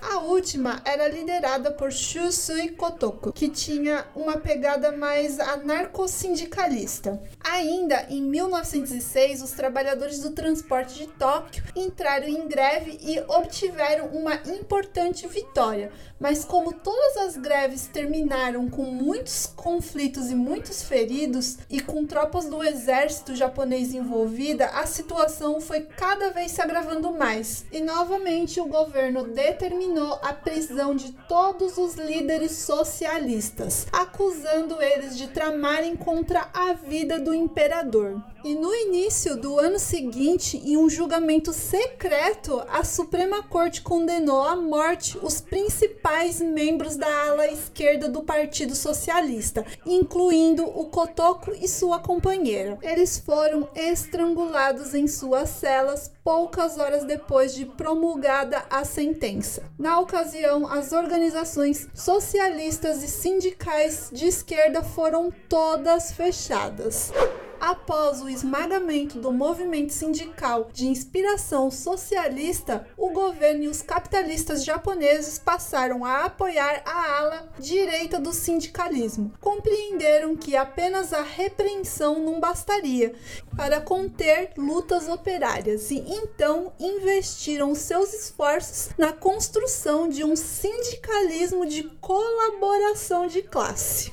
A 0.00 0.18
última 0.20 0.80
era 0.84 1.08
liderada 1.08 1.70
por 1.72 1.90
Shusui 1.90 2.70
Kotoko, 2.70 3.32
que 3.32 3.48
tinha 3.48 4.06
uma 4.14 4.36
pegada 4.36 4.92
mais 4.92 5.40
anarcossindicalista. 5.40 7.20
Ainda 7.42 8.06
em 8.08 8.22
1906, 8.22 9.42
os 9.42 9.50
trabalhadores 9.50 10.20
do 10.20 10.30
transporte 10.30 10.94
de 10.94 11.06
Tóquio 11.06 11.64
entraram 11.74 12.28
em 12.28 12.46
greve 12.46 12.98
e 13.02 13.20
obtiveram 13.28 14.06
uma 14.08 14.34
importante 14.34 15.26
vitória. 15.26 15.90
Mas 16.20 16.44
como 16.44 16.72
todas 16.72 17.16
as 17.16 17.36
greves 17.36 17.86
terminaram 17.86 18.68
com 18.68 18.84
muitos 18.84 19.46
conflitos 19.46 20.30
e 20.30 20.34
muitos 20.34 20.82
feridos 20.82 21.58
e 21.68 21.80
com 21.80 22.06
tropas 22.06 22.44
do 22.44 22.62
exército 22.62 23.34
japonês 23.34 23.92
envolvida, 23.92 24.66
a 24.66 24.86
situação 24.86 25.60
foi 25.60 25.80
cada 25.80 26.30
vez 26.30 26.52
se 26.52 26.60
agravando 26.60 27.12
mais. 27.12 27.64
E 27.72 27.80
novamente 27.80 28.60
o 28.60 28.66
governo 28.66 29.24
determinou 29.24 29.71
determinou 29.72 30.18
a 30.22 30.32
prisão 30.34 30.94
de 30.94 31.12
todos 31.12 31.78
os 31.78 31.94
líderes 31.94 32.52
socialistas, 32.52 33.86
acusando 33.90 34.80
eles 34.82 35.16
de 35.16 35.28
tramarem 35.28 35.96
contra 35.96 36.48
a 36.52 36.74
vida 36.74 37.18
do 37.18 37.34
imperador. 37.34 38.22
E 38.44 38.56
no 38.56 38.74
início 38.74 39.36
do 39.36 39.56
ano 39.56 39.78
seguinte, 39.78 40.60
em 40.64 40.76
um 40.76 40.90
julgamento 40.90 41.52
secreto, 41.52 42.60
a 42.68 42.82
Suprema 42.82 43.40
Corte 43.44 43.82
condenou 43.82 44.42
à 44.42 44.56
morte 44.56 45.16
os 45.22 45.40
principais 45.40 46.40
membros 46.40 46.96
da 46.96 47.06
ala 47.28 47.46
esquerda 47.46 48.08
do 48.08 48.24
Partido 48.24 48.74
Socialista, 48.74 49.64
incluindo 49.86 50.64
o 50.64 50.86
Kotoko 50.86 51.52
e 51.52 51.68
sua 51.68 52.00
companheira. 52.00 52.78
Eles 52.82 53.16
foram 53.16 53.68
estrangulados 53.76 54.92
em 54.92 55.06
suas 55.06 55.48
celas 55.48 56.10
poucas 56.24 56.78
horas 56.78 57.04
depois 57.04 57.54
de 57.54 57.64
promulgada 57.64 58.64
a 58.68 58.84
sentença. 58.84 59.62
Na 59.78 60.00
ocasião, 60.00 60.66
as 60.66 60.90
organizações 60.90 61.86
socialistas 61.94 63.04
e 63.04 63.08
sindicais 63.08 64.10
de 64.12 64.26
esquerda 64.26 64.82
foram 64.82 65.32
todas 65.48 66.10
fechadas. 66.10 67.12
Após 67.62 68.20
o 68.20 68.28
esmagamento 68.28 69.20
do 69.20 69.30
movimento 69.30 69.92
sindical 69.92 70.68
de 70.72 70.88
inspiração 70.88 71.70
socialista, 71.70 72.88
o 72.96 73.10
governo 73.10 73.62
e 73.62 73.68
os 73.68 73.80
capitalistas 73.80 74.64
japoneses 74.64 75.38
passaram 75.38 76.04
a 76.04 76.24
apoiar 76.24 76.82
a 76.84 77.18
ala 77.18 77.48
direita 77.60 78.18
do 78.18 78.32
sindicalismo. 78.32 79.32
Compreenderam 79.40 80.34
que 80.34 80.56
apenas 80.56 81.12
a 81.12 81.22
repreensão 81.22 82.18
não 82.18 82.40
bastaria 82.40 83.14
para 83.56 83.80
conter 83.80 84.50
lutas 84.56 85.08
operárias 85.08 85.90
e 85.90 85.98
então 86.08 86.72
investiram 86.78 87.74
seus 87.74 88.12
esforços 88.12 88.90
na 88.96 89.12
construção 89.12 90.08
de 90.08 90.24
um 90.24 90.36
sindicalismo 90.36 91.66
de 91.66 91.84
colaboração 92.00 93.26
de 93.26 93.42
classe. 93.42 94.12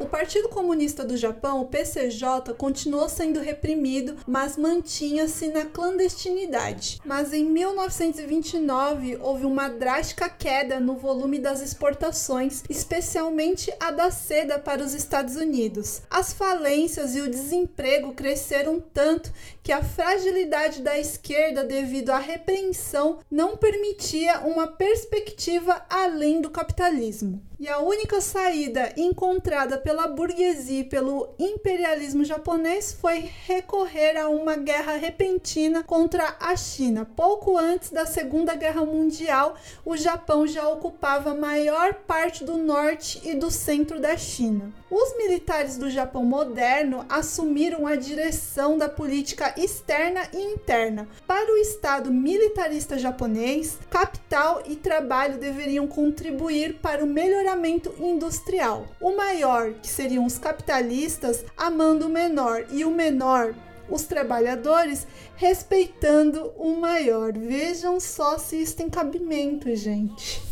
O 0.00 0.06
Partido 0.06 0.48
Comunista 0.48 1.04
do 1.04 1.16
Japão, 1.16 1.60
o 1.60 1.66
PCJ, 1.66 2.54
continuou 2.56 3.08
sendo 3.08 3.40
reprimido, 3.40 4.16
mas 4.28 4.56
mantinha-se 4.56 5.48
na 5.48 5.64
clandestinidade. 5.64 7.00
Mas 7.04 7.32
em 7.32 7.44
1929 7.44 9.18
houve 9.20 9.44
uma 9.44 9.68
drástica 9.68 10.28
queda 10.28 10.78
no 10.78 10.94
volume 10.94 11.40
das 11.40 11.60
exportações, 11.60 12.62
especialmente 12.70 13.74
a 13.80 13.90
da 13.90 14.12
seda 14.12 14.56
para 14.56 14.84
os 14.84 14.94
Estados 14.94 15.34
Unidos. 15.34 16.02
As 16.08 16.32
falências 16.32 17.16
e 17.16 17.20
o 17.20 17.28
desemprego 17.28 18.12
cresceram 18.12 18.77
tanto 18.80 19.32
que 19.62 19.72
a 19.72 19.82
fragilidade 19.82 20.82
da 20.82 20.98
esquerda 20.98 21.64
devido 21.64 22.10
à 22.10 22.18
repreensão 22.18 23.20
não 23.30 23.56
permitia 23.56 24.40
uma 24.40 24.66
perspectiva 24.66 25.84
além 25.88 26.40
do 26.40 26.50
capitalismo. 26.50 27.47
E 27.60 27.68
a 27.68 27.80
única 27.80 28.20
saída 28.20 28.92
encontrada 28.96 29.76
pela 29.76 30.06
burguesia 30.06 30.82
e 30.82 30.84
pelo 30.84 31.34
imperialismo 31.40 32.24
japonês 32.24 32.92
foi 32.92 33.28
recorrer 33.46 34.16
a 34.16 34.28
uma 34.28 34.54
guerra 34.54 34.92
repentina 34.92 35.82
contra 35.82 36.36
a 36.38 36.54
China. 36.54 37.04
Pouco 37.16 37.58
antes 37.58 37.90
da 37.90 38.06
Segunda 38.06 38.54
Guerra 38.54 38.86
Mundial, 38.86 39.56
o 39.84 39.96
Japão 39.96 40.46
já 40.46 40.68
ocupava 40.68 41.32
a 41.32 41.34
maior 41.34 41.94
parte 41.94 42.44
do 42.44 42.56
norte 42.56 43.20
e 43.24 43.34
do 43.34 43.50
centro 43.50 43.98
da 43.98 44.16
China. 44.16 44.72
Os 44.88 45.16
militares 45.16 45.76
do 45.76 45.90
Japão 45.90 46.24
moderno 46.24 47.04
assumiram 47.08 47.88
a 47.88 47.96
direção 47.96 48.78
da 48.78 48.88
política 48.88 49.52
externa 49.56 50.20
e 50.32 50.38
interna. 50.38 51.08
Para 51.26 51.52
o 51.52 51.56
Estado 51.56 52.12
militarista 52.12 52.96
japonês, 52.96 53.78
capital 53.90 54.62
e 54.64 54.76
trabalho 54.76 55.38
deveriam 55.38 55.88
contribuir 55.88 56.74
para 56.74 57.02
o 57.04 57.06
melhoramento 57.06 57.47
industrial. 58.00 58.86
O 59.00 59.16
maior, 59.16 59.72
que 59.74 59.88
seriam 59.88 60.24
os 60.24 60.38
capitalistas, 60.38 61.44
amando 61.56 62.06
o 62.06 62.10
menor, 62.10 62.64
e 62.70 62.84
o 62.84 62.90
menor, 62.90 63.54
os 63.88 64.02
trabalhadores 64.02 65.06
respeitando 65.36 66.52
o 66.56 66.76
maior. 66.76 67.32
Vejam 67.32 67.98
só 68.00 68.38
se 68.38 68.60
isso 68.60 68.76
tem 68.76 68.88
cabimento, 68.88 69.74
gente. 69.74 70.47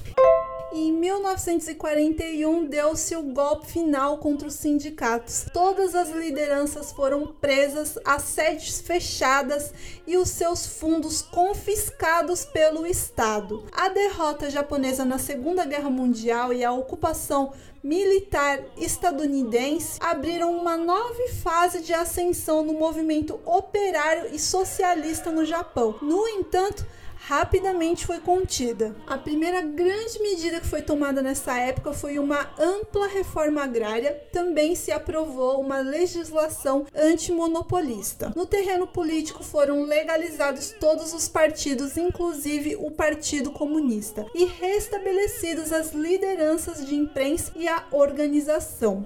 Em 0.78 0.92
1941 0.92 2.66
deu-se 2.66 3.16
o 3.16 3.23
golpe 3.23 3.66
final 3.66 4.18
contra 4.18 4.47
os 4.47 4.56
sindicatos. 4.56 5.47
Todas 5.50 5.95
as 5.95 6.11
lideranças 6.11 6.92
foram 6.92 7.28
presas, 7.28 7.99
as 8.04 8.25
sedes 8.25 8.83
fechadas 8.83 9.73
e 10.06 10.18
os 10.18 10.28
seus 10.28 10.66
fundos 10.66 11.23
confiscados 11.23 12.45
pelo 12.45 12.87
Estado. 12.87 13.64
A 13.73 13.88
derrota 13.88 14.50
japonesa 14.50 15.02
na 15.02 15.16
Segunda 15.16 15.64
Guerra 15.64 15.88
Mundial 15.88 16.52
e 16.52 16.62
a 16.62 16.75
ocupação 16.75 17.54
militar 17.83 18.61
estadunidense 18.76 19.99
abriram 19.99 20.54
uma 20.54 20.76
nova 20.76 21.26
fase 21.42 21.80
de 21.80 21.95
ascensão 21.95 22.62
no 22.62 22.75
movimento 22.75 23.40
operário 23.47 24.28
e 24.30 24.38
socialista 24.38 25.30
no 25.30 25.42
Japão. 25.42 25.95
No 26.02 26.28
entanto, 26.28 26.85
rapidamente 27.26 28.06
foi 28.06 28.21
contida. 28.21 28.95
A 29.04 29.18
primeira 29.18 29.61
grande 29.61 30.21
medida 30.21 30.61
que 30.61 30.66
foi 30.66 30.80
tomada 30.80 31.21
nessa 31.21 31.59
época 31.59 31.92
foi 31.92 32.21
uma 32.21 32.49
ampla 32.56 33.09
reforma 33.09 33.64
agrária. 33.64 34.12
Também 34.33 34.76
se 34.76 34.92
aprovou 34.92 35.61
uma 35.61 35.80
legislação 35.80 36.87
antimonopolista. 36.95 38.33
No 38.37 38.47
terreno 38.47 38.87
político 38.87 39.42
foram 39.42 39.83
legalizados 39.83 40.73
todos 40.78 41.12
os 41.12 41.26
partidos, 41.26 41.97
inclusive 41.97 42.76
o 42.76 42.92
Partido 42.92 43.50
Comunista, 43.50 44.25
e 44.33 44.45
restabelecidas 44.45 45.73
as 45.73 45.92
lideranças 45.92 46.87
de 46.87 46.95
imprensa 46.95 47.50
e 47.56 47.66
a 47.66 47.87
organização. 47.90 49.04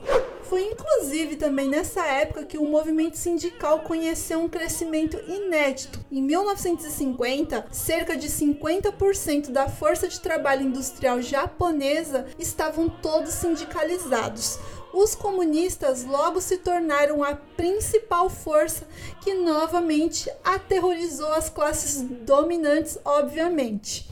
Foi 0.51 0.65
inclusive 0.65 1.37
também 1.37 1.69
nessa 1.69 2.05
época 2.05 2.45
que 2.45 2.59
o 2.59 2.65
movimento 2.65 3.17
sindical 3.17 3.83
conheceu 3.83 4.41
um 4.41 4.49
crescimento 4.49 5.17
inédito. 5.29 6.05
Em 6.11 6.21
1950, 6.21 7.67
cerca 7.71 8.10
de 8.17 8.29
50% 8.29 9.51
da 9.51 9.69
força 9.69 10.09
de 10.09 10.21
trabalho 10.21 10.63
industrial 10.63 11.21
japonesa 11.21 12.27
estavam 12.39 12.89
todos 12.89 13.35
sindicalizados. 13.35 14.59
Os 14.93 15.15
comunistas 15.15 16.05
logo 16.05 16.41
se 16.41 16.59
tornaram 16.59 17.23
a 17.23 17.37
principal 17.37 18.29
força 18.29 18.87
que 19.21 19.35
novamente 19.35 20.31
aterrorizou 20.43 21.33
as 21.33 21.49
classes 21.49 22.03
dominantes, 22.03 22.99
obviamente. 23.05 24.09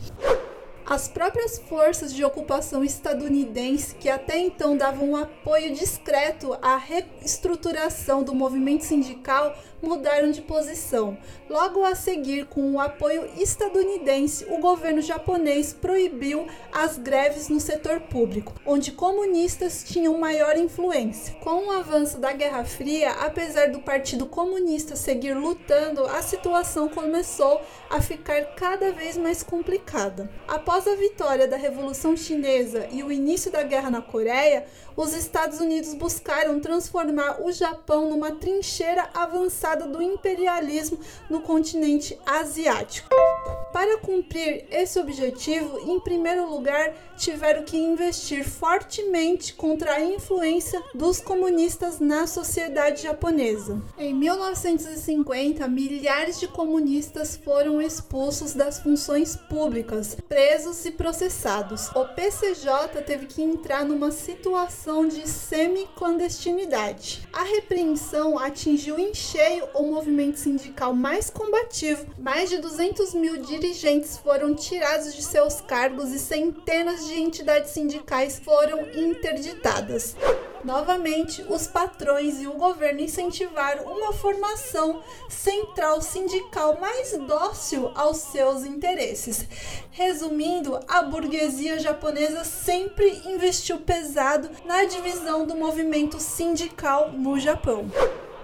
As 0.88 1.06
próprias 1.06 1.58
forças 1.58 2.14
de 2.14 2.24
ocupação 2.24 2.82
estadunidense, 2.82 3.94
que 3.96 4.08
até 4.08 4.38
então 4.38 4.74
davam 4.74 5.10
um 5.10 5.16
apoio 5.16 5.74
discreto 5.74 6.56
à 6.62 6.78
reestruturação 6.78 8.22
do 8.22 8.34
movimento 8.34 8.86
sindical, 8.86 9.54
mudaram 9.82 10.30
de 10.30 10.42
posição. 10.42 11.16
Logo 11.48 11.84
a 11.84 11.94
seguir, 11.94 12.46
com 12.46 12.72
o 12.72 12.80
apoio 12.80 13.28
estadunidense, 13.36 14.46
o 14.50 14.58
governo 14.58 15.00
japonês 15.00 15.72
proibiu 15.72 16.46
as 16.72 16.98
greves 16.98 17.48
no 17.48 17.60
setor 17.60 18.00
público, 18.00 18.54
onde 18.66 18.92
comunistas 18.92 19.84
tinham 19.84 20.18
maior 20.18 20.56
influência. 20.56 21.34
Com 21.36 21.66
o 21.66 21.70
avanço 21.70 22.18
da 22.18 22.32
Guerra 22.32 22.64
Fria, 22.64 23.12
apesar 23.12 23.68
do 23.68 23.80
Partido 23.80 24.26
Comunista 24.26 24.96
seguir 24.96 25.34
lutando, 25.34 26.04
a 26.04 26.22
situação 26.22 26.88
começou 26.88 27.60
a 27.88 28.00
ficar 28.00 28.42
cada 28.56 28.92
vez 28.92 29.16
mais 29.16 29.42
complicada. 29.42 30.30
Após 30.46 30.86
a 30.86 30.94
vitória 30.94 31.46
da 31.46 31.56
Revolução 31.56 32.16
Chinesa 32.16 32.88
e 32.90 33.02
o 33.02 33.12
início 33.12 33.50
da 33.50 33.62
guerra 33.62 33.90
na 33.90 34.02
Coreia, 34.02 34.66
os 34.96 35.14
Estados 35.14 35.60
Unidos 35.60 35.94
buscaram 35.94 36.58
transformar 36.58 37.40
o 37.40 37.52
Japão 37.52 38.10
numa 38.10 38.32
trincheira 38.32 39.08
avançada 39.14 39.67
do 39.76 40.02
imperialismo 40.02 40.98
no 41.28 41.40
continente 41.40 42.18
asiático. 42.26 43.08
Para 43.72 43.98
cumprir 43.98 44.66
esse 44.70 44.98
objetivo, 44.98 45.78
em 45.90 46.00
primeiro 46.00 46.48
lugar, 46.48 46.94
tiveram 47.16 47.64
que 47.64 47.76
investir 47.76 48.48
fortemente 48.48 49.52
contra 49.54 49.94
a 49.94 50.00
influência 50.00 50.82
dos 50.94 51.20
comunistas 51.20 52.00
na 52.00 52.26
sociedade 52.26 53.02
japonesa. 53.02 53.80
Em 53.98 54.14
1950, 54.14 55.68
milhares 55.68 56.40
de 56.40 56.48
comunistas 56.48 57.36
foram 57.36 57.82
expulsos 57.82 58.54
das 58.54 58.80
funções 58.80 59.36
públicas, 59.36 60.16
presos 60.28 60.84
e 60.86 60.90
processados. 60.90 61.90
O 61.94 62.06
PCJ 62.06 63.02
teve 63.04 63.26
que 63.26 63.42
entrar 63.42 63.84
numa 63.84 64.10
situação 64.10 65.06
de 65.06 65.28
semi-clandestinidade. 65.28 67.28
A 67.32 67.42
repreensão 67.42 68.38
atingiu 68.38 68.98
em 68.98 69.12
cheio 69.12 69.68
o 69.74 69.82
movimento 69.82 70.38
sindical 70.38 70.94
mais 70.94 71.28
combativo. 71.28 72.06
Mais 72.18 72.48
de 72.48 72.56
200 72.58 73.12
mil 73.14 73.36
dirigentes 73.58 74.16
foram 74.16 74.54
tirados 74.54 75.12
de 75.14 75.22
seus 75.22 75.60
cargos 75.60 76.12
e 76.12 76.18
centenas 76.18 77.04
de 77.06 77.20
entidades 77.20 77.72
sindicais 77.72 78.38
foram 78.38 78.80
interditadas. 78.94 80.14
Novamente, 80.64 81.44
os 81.48 81.66
patrões 81.66 82.40
e 82.40 82.46
o 82.46 82.54
governo 82.54 83.00
incentivaram 83.00 83.84
uma 83.84 84.12
formação 84.12 85.02
central 85.28 86.00
sindical 86.00 86.78
mais 86.80 87.16
dócil 87.26 87.90
aos 87.94 88.18
seus 88.18 88.64
interesses. 88.64 89.44
Resumindo, 89.90 90.78
a 90.86 91.02
burguesia 91.02 91.78
japonesa 91.78 92.44
sempre 92.44 93.22
investiu 93.26 93.78
pesado 93.78 94.50
na 94.64 94.84
divisão 94.84 95.46
do 95.46 95.56
movimento 95.56 96.20
sindical 96.20 97.10
no 97.12 97.38
Japão. 97.38 97.90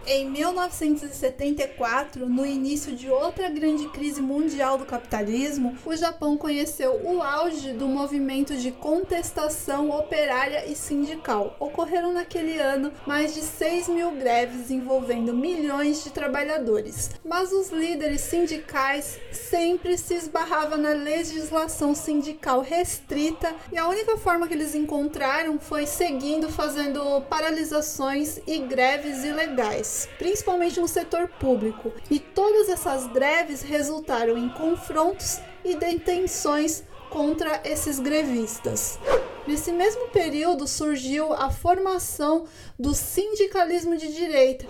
Em 0.07 0.29
1974, 0.29 2.29
no 2.29 2.45
início 2.45 2.95
de 2.95 3.09
outra 3.09 3.49
grande 3.49 3.89
crise 3.89 4.21
mundial 4.21 4.77
do 4.77 4.85
capitalismo, 4.85 5.79
o 5.83 5.97
Japão 5.97 6.37
conheceu 6.37 7.01
o 7.03 7.23
auge 7.23 7.73
do 7.73 7.89
movimento 7.89 8.55
de 8.55 8.71
contestação 8.71 9.89
operária 9.89 10.67
e 10.67 10.77
sindical. 10.77 11.57
Ocorreram 11.59 12.13
naquele 12.13 12.59
ano 12.59 12.93
mais 13.07 13.33
de 13.33 13.41
6 13.41 13.89
mil 13.89 14.11
greves 14.11 14.71
envolvendo 14.71 15.33
milhões 15.33 16.05
de 16.05 16.11
trabalhadores. 16.11 17.11
Mas 17.25 17.51
os 17.51 17.71
líderes 17.71 18.21
sindicais 18.21 19.19
sempre 19.33 19.97
se 19.97 20.13
esbarravam 20.13 20.77
na 20.77 20.91
legislação 20.91 21.95
sindical 21.95 22.61
restrita 22.61 23.55
e 23.73 23.79
a 23.79 23.89
única 23.89 24.19
forma 24.19 24.47
que 24.47 24.53
eles 24.53 24.75
encontraram 24.75 25.59
foi 25.59 25.87
seguindo 25.87 26.51
fazendo 26.51 27.23
paralisações 27.23 28.39
e 28.47 28.59
greves 28.59 29.25
ilegais 29.25 29.94
principalmente 30.19 30.81
no 30.81 30.89
setor 30.89 31.29
público, 31.29 31.93
e 32.11 32.19
todas 32.19 32.69
essas 32.69 33.07
greves 33.09 33.63
resultaram 33.63 34.37
em 34.37 34.49
confrontos 34.49 35.41
e 35.65 35.75
detenções 35.77 36.83
contra 37.11 37.61
esses 37.65 37.99
grevistas. 37.99 38.99
Nesse 39.47 39.73
mesmo 39.73 40.09
período 40.09 40.67
surgiu 40.67 41.33
a 41.33 41.51
formação 41.51 42.47
do 42.79 42.95
sindicalismo 42.95 43.97
de 43.97 44.13
direita, 44.13 44.67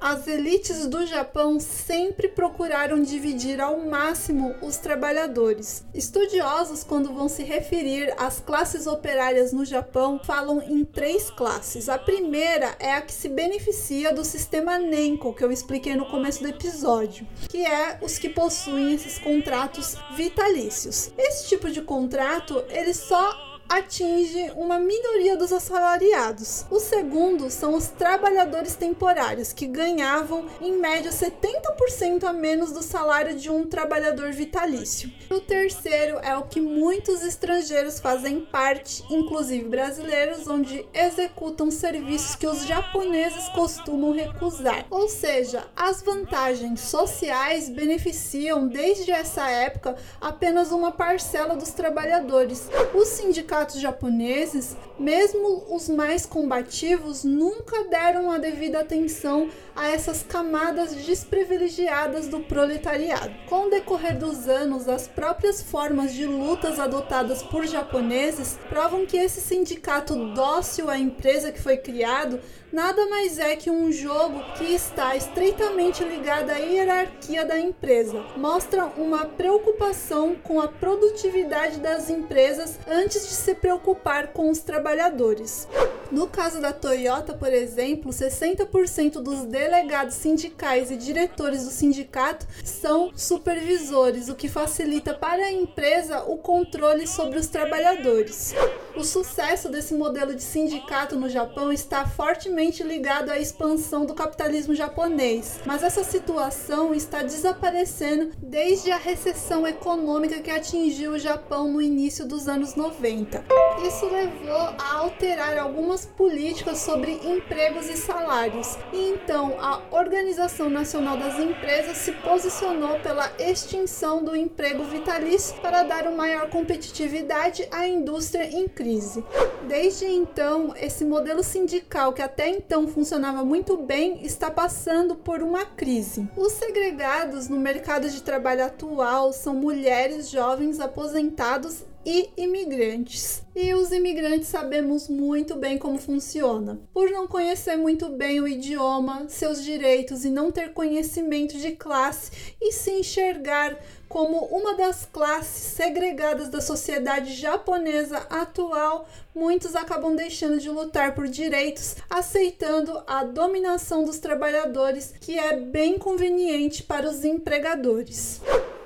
as 0.00 0.26
elites 0.26 0.86
do 0.86 1.06
Japão 1.06 1.58
sempre 1.58 2.28
procuraram 2.28 3.00
dividir 3.00 3.60
ao 3.60 3.78
máximo 3.80 4.54
os 4.60 4.76
trabalhadores. 4.76 5.84
Estudiosos, 5.94 6.84
quando 6.84 7.14
vão 7.14 7.28
se 7.28 7.42
referir 7.42 8.12
às 8.18 8.40
classes 8.40 8.86
operárias 8.86 9.52
no 9.52 9.64
Japão, 9.64 10.20
falam 10.22 10.60
em 10.62 10.84
três 10.84 11.30
classes. 11.30 11.88
A 11.88 11.98
primeira 11.98 12.74
é 12.78 12.92
a 12.92 13.00
que 13.00 13.12
se 13.12 13.28
beneficia 13.28 14.12
do 14.12 14.24
sistema 14.24 14.78
Nenko, 14.78 15.34
que 15.34 15.44
eu 15.44 15.52
expliquei 15.52 15.94
no 15.96 16.06
começo 16.06 16.42
do 16.42 16.48
episódio, 16.48 17.26
que 17.48 17.64
é 17.64 17.98
os 18.02 18.18
que 18.18 18.28
possuem 18.28 18.94
esses 18.94 19.18
contratos 19.18 19.96
vitalícios. 20.14 21.10
Esse 21.16 21.48
tipo 21.48 21.70
de 21.70 21.80
contrato, 21.80 22.62
ele 22.68 22.92
só 22.92 23.55
atinge 23.68 24.52
uma 24.56 24.78
minoria 24.78 25.36
dos 25.36 25.52
assalariados. 25.52 26.64
O 26.70 26.78
segundo 26.78 27.50
são 27.50 27.74
os 27.74 27.88
trabalhadores 27.88 28.74
temporários, 28.76 29.52
que 29.52 29.66
ganhavam 29.66 30.46
em 30.60 30.78
média 30.78 31.10
70% 31.10 32.24
a 32.24 32.32
menos 32.32 32.72
do 32.72 32.82
salário 32.82 33.36
de 33.36 33.50
um 33.50 33.66
trabalhador 33.66 34.32
vitalício. 34.32 35.10
O 35.30 35.40
terceiro 35.40 36.18
é 36.22 36.36
o 36.36 36.44
que 36.44 36.60
muitos 36.60 37.22
estrangeiros 37.22 37.98
fazem 37.98 38.40
parte, 38.40 39.02
inclusive 39.10 39.68
brasileiros, 39.68 40.46
onde 40.46 40.86
executam 40.94 41.70
serviços 41.70 42.36
que 42.36 42.46
os 42.46 42.64
japoneses 42.64 43.48
costumam 43.48 44.12
recusar. 44.12 44.86
Ou 44.90 45.08
seja, 45.08 45.64
as 45.74 46.02
vantagens 46.02 46.80
sociais 46.80 47.68
beneficiam 47.68 48.68
desde 48.68 49.10
essa 49.10 49.48
época 49.50 49.96
apenas 50.20 50.70
uma 50.70 50.92
parcela 50.92 51.56
dos 51.56 51.70
trabalhadores. 51.70 52.68
Os 52.94 53.08
sindicatos 53.08 53.55
sindicatos 53.56 53.80
japoneses, 53.80 54.76
mesmo 54.98 55.64
os 55.70 55.88
mais 55.88 56.26
combativos, 56.26 57.24
nunca 57.24 57.84
deram 57.84 58.30
a 58.30 58.38
devida 58.38 58.80
atenção 58.80 59.48
a 59.74 59.88
essas 59.88 60.22
camadas 60.22 60.94
desprivilegiadas 60.94 62.28
do 62.28 62.40
proletariado. 62.40 63.34
Com 63.48 63.66
o 63.66 63.70
decorrer 63.70 64.18
dos 64.18 64.46
anos, 64.46 64.88
as 64.88 65.08
próprias 65.08 65.62
formas 65.62 66.12
de 66.12 66.26
lutas 66.26 66.78
adotadas 66.78 67.42
por 67.42 67.66
japoneses 67.66 68.58
provam 68.68 69.06
que 69.06 69.16
esse 69.16 69.40
sindicato 69.40 70.14
dócil 70.34 70.90
à 70.90 70.98
empresa 70.98 71.50
que 71.50 71.60
foi 71.60 71.78
criado 71.78 72.38
nada 72.76 73.06
mais 73.06 73.38
é 73.38 73.56
que 73.56 73.70
um 73.70 73.90
jogo 73.90 74.38
que 74.58 74.74
está 74.74 75.16
estreitamente 75.16 76.04
ligado 76.04 76.50
à 76.50 76.58
hierarquia 76.58 77.42
da 77.42 77.58
empresa. 77.58 78.22
Mostra 78.36 78.84
uma 78.98 79.24
preocupação 79.24 80.34
com 80.34 80.60
a 80.60 80.68
produtividade 80.68 81.80
das 81.80 82.10
empresas 82.10 82.78
antes 82.86 83.26
de 83.26 83.34
se 83.34 83.54
preocupar 83.54 84.28
com 84.28 84.50
os 84.50 84.58
trabalhadores. 84.58 85.66
No 86.12 86.28
caso 86.28 86.60
da 86.60 86.72
Toyota, 86.72 87.32
por 87.32 87.52
exemplo, 87.52 88.12
60% 88.12 89.22
dos 89.22 89.44
delegados 89.44 90.14
sindicais 90.14 90.90
e 90.90 90.96
diretores 90.96 91.64
do 91.64 91.70
sindicato 91.70 92.46
são 92.62 93.10
supervisores, 93.16 94.28
o 94.28 94.34
que 94.34 94.48
facilita 94.48 95.14
para 95.14 95.46
a 95.46 95.52
empresa 95.52 96.24
o 96.24 96.36
controle 96.36 97.06
sobre 97.06 97.38
os 97.38 97.48
trabalhadores. 97.48 98.54
O 98.94 99.02
sucesso 99.02 99.68
desse 99.68 99.94
modelo 99.94 100.34
de 100.34 100.42
sindicato 100.42 101.16
no 101.16 101.28
Japão 101.28 101.72
está 101.72 102.06
fortemente 102.06 102.65
ligado 102.84 103.30
à 103.30 103.38
expansão 103.38 104.04
do 104.04 104.14
capitalismo 104.14 104.74
japonês, 104.74 105.60
mas 105.64 105.82
essa 105.82 106.04
situação 106.04 106.94
está 106.94 107.22
desaparecendo 107.22 108.32
desde 108.38 108.90
a 108.90 108.96
recessão 108.96 109.66
econômica 109.66 110.40
que 110.40 110.50
atingiu 110.50 111.12
o 111.12 111.18
Japão 111.18 111.72
no 111.72 111.80
início 111.80 112.26
dos 112.26 112.48
anos 112.48 112.74
90. 112.74 113.44
Isso 113.86 114.06
levou 114.06 114.56
a 114.56 114.96
alterar 114.98 115.56
algumas 115.56 116.04
políticas 116.04 116.78
sobre 116.78 117.12
empregos 117.24 117.88
e 117.88 117.96
salários, 117.96 118.76
e 118.92 119.08
então 119.08 119.56
a 119.58 119.80
Organização 119.90 120.68
Nacional 120.68 121.16
das 121.16 121.38
Empresas 121.38 121.96
se 121.96 122.12
posicionou 122.12 122.98
pela 123.00 123.32
extinção 123.38 124.22
do 124.22 124.36
emprego 124.36 124.84
vitalício 124.84 125.56
para 125.62 125.82
dar 125.82 126.06
uma 126.06 126.26
maior 126.26 126.50
competitividade 126.50 127.68
à 127.70 127.86
indústria 127.86 128.44
em 128.44 128.66
crise. 128.66 129.24
Desde 129.68 130.04
então, 130.06 130.74
esse 130.76 131.04
modelo 131.04 131.44
sindical 131.44 132.12
que 132.12 132.20
até 132.20 132.45
então 132.48 132.86
funcionava 132.86 133.44
muito 133.44 133.76
bem 133.76 134.24
está 134.24 134.50
passando 134.50 135.14
por 135.14 135.42
uma 135.42 135.64
crise. 135.64 136.28
Os 136.36 136.52
segregados 136.52 137.48
no 137.48 137.58
mercado 137.58 138.08
de 138.08 138.22
trabalho 138.22 138.64
atual 138.64 139.32
são 139.32 139.54
mulheres 139.54 140.30
jovens 140.30 140.80
aposentados 140.80 141.84
e 142.06 142.30
imigrantes. 142.36 143.42
E 143.52 143.74
os 143.74 143.90
imigrantes 143.90 144.46
sabemos 144.46 145.08
muito 145.08 145.56
bem 145.56 145.76
como 145.76 145.98
funciona. 145.98 146.78
Por 146.94 147.10
não 147.10 147.26
conhecer 147.26 147.74
muito 147.76 148.08
bem 148.10 148.40
o 148.40 148.46
idioma, 148.46 149.28
seus 149.28 149.64
direitos 149.64 150.24
e 150.24 150.30
não 150.30 150.52
ter 150.52 150.72
conhecimento 150.72 151.58
de 151.58 151.72
classe 151.72 152.54
e 152.62 152.70
se 152.70 152.92
enxergar 152.92 153.76
como 154.08 154.44
uma 154.46 154.74
das 154.74 155.04
classes 155.04 155.72
segregadas 155.72 156.48
da 156.48 156.60
sociedade 156.60 157.34
japonesa 157.34 158.18
atual, 158.30 159.08
muitos 159.34 159.74
acabam 159.74 160.14
deixando 160.14 160.60
de 160.60 160.70
lutar 160.70 161.12
por 161.12 161.26
direitos, 161.26 161.96
aceitando 162.08 163.02
a 163.04 163.24
dominação 163.24 164.04
dos 164.04 164.20
trabalhadores, 164.20 165.12
que 165.20 165.36
é 165.36 165.56
bem 165.56 165.98
conveniente 165.98 166.84
para 166.84 167.08
os 167.08 167.24
empregadores. 167.24 168.40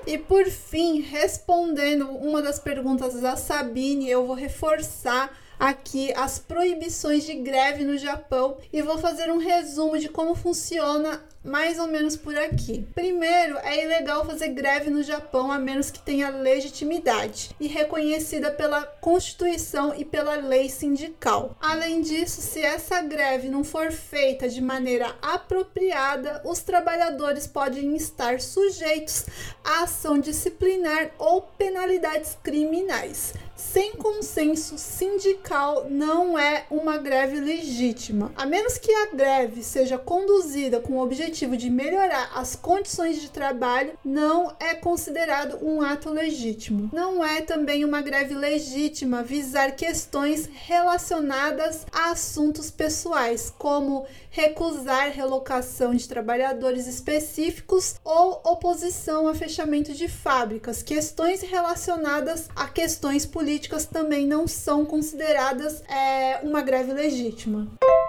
E 0.06 0.16
por 0.18 0.46
fim, 0.46 1.00
respondendo 1.00 2.08
uma 2.08 2.40
das 2.40 2.58
perguntas 2.58 3.20
da 3.20 3.36
Sabine, 3.36 4.08
eu 4.10 4.26
vou 4.26 4.34
reforçar 4.34 5.30
aqui 5.60 6.10
as 6.16 6.38
proibições 6.38 7.24
de 7.24 7.34
greve 7.34 7.84
no 7.84 7.98
Japão 7.98 8.56
e 8.72 8.80
vou 8.80 8.96
fazer 8.96 9.30
um 9.30 9.36
resumo 9.36 9.98
de 9.98 10.08
como 10.08 10.34
funciona 10.34 11.22
mais 11.42 11.78
ou 11.78 11.86
menos 11.86 12.16
por 12.16 12.36
aqui. 12.36 12.86
Primeiro, 12.94 13.56
é 13.58 13.84
ilegal 13.84 14.24
fazer 14.26 14.48
greve 14.48 14.90
no 14.90 15.02
Japão 15.02 15.50
a 15.50 15.58
menos 15.58 15.90
que 15.90 15.98
tenha 15.98 16.28
legitimidade 16.28 17.50
e 17.58 17.66
reconhecida 17.66 18.50
pela 18.50 18.82
Constituição 18.82 19.94
e 19.94 20.04
pela 20.04 20.36
lei 20.36 20.68
sindical. 20.68 21.56
Além 21.60 22.02
disso, 22.02 22.42
se 22.42 22.60
essa 22.60 23.00
greve 23.02 23.48
não 23.48 23.64
for 23.64 23.90
feita 23.90 24.48
de 24.48 24.60
maneira 24.60 25.16
apropriada, 25.22 26.42
os 26.44 26.60
trabalhadores 26.60 27.46
podem 27.46 27.96
estar 27.96 28.40
sujeitos 28.40 29.26
a 29.64 29.84
ação 29.84 30.18
disciplinar 30.18 31.10
ou 31.18 31.42
penalidades 31.42 32.36
criminais 32.42 33.32
sem 33.60 33.92
consenso 33.92 34.78
sindical 34.78 35.86
não 35.90 36.38
é 36.38 36.64
uma 36.70 36.96
greve 36.96 37.38
legítima. 37.38 38.32
A 38.34 38.46
menos 38.46 38.78
que 38.78 38.90
a 38.90 39.06
greve 39.14 39.62
seja 39.62 39.98
conduzida 39.98 40.80
com 40.80 40.94
o 40.94 41.02
objetivo 41.02 41.56
de 41.56 41.68
melhorar 41.68 42.32
as 42.34 42.56
condições 42.56 43.20
de 43.20 43.30
trabalho, 43.30 43.92
não 44.04 44.56
é 44.58 44.74
considerado 44.74 45.58
um 45.62 45.82
ato 45.82 46.10
legítimo. 46.10 46.88
Não 46.92 47.22
é 47.24 47.42
também 47.42 47.84
uma 47.84 48.00
greve 48.00 48.34
legítima 48.34 49.22
visar 49.22 49.76
questões 49.76 50.48
relacionadas 50.52 51.86
a 51.92 52.10
assuntos 52.10 52.70
pessoais, 52.70 53.52
como 53.58 54.06
recusar 54.30 55.10
relocação 55.10 55.94
de 55.94 56.08
trabalhadores 56.08 56.86
específicos 56.86 57.96
ou 58.04 58.40
oposição 58.44 59.28
a 59.28 59.34
fechamento 59.34 59.92
de 59.92 60.08
fábricas. 60.08 60.82
Questões 60.82 61.42
relacionadas 61.42 62.48
a 62.56 62.66
questões 62.66 63.26
políticas 63.26 63.49
também 63.86 64.26
não 64.26 64.46
são 64.46 64.84
consideradas 64.84 65.82
é, 65.88 66.40
uma 66.42 66.62
greve 66.62 66.92
legítima. 66.92 67.68